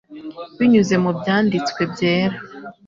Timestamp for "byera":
1.91-2.37